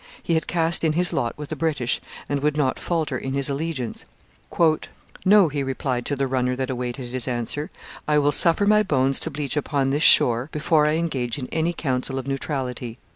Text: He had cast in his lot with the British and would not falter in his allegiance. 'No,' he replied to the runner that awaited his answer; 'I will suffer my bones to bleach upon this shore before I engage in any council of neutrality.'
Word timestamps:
He 0.23 0.33
had 0.33 0.47
cast 0.47 0.83
in 0.83 0.93
his 0.93 1.13
lot 1.13 1.37
with 1.37 1.49
the 1.49 1.55
British 1.55 2.01
and 2.27 2.39
would 2.41 2.57
not 2.57 2.79
falter 2.79 3.15
in 3.19 3.35
his 3.35 3.49
allegiance. 3.49 4.03
'No,' 5.23 5.47
he 5.49 5.61
replied 5.61 6.07
to 6.07 6.15
the 6.15 6.25
runner 6.25 6.55
that 6.55 6.71
awaited 6.71 7.09
his 7.09 7.27
answer; 7.27 7.69
'I 8.07 8.17
will 8.17 8.31
suffer 8.31 8.65
my 8.65 8.81
bones 8.81 9.19
to 9.19 9.29
bleach 9.29 9.55
upon 9.55 9.91
this 9.91 10.01
shore 10.01 10.49
before 10.51 10.87
I 10.87 10.93
engage 10.93 11.37
in 11.37 11.45
any 11.51 11.73
council 11.73 12.17
of 12.17 12.25
neutrality.' 12.25 12.97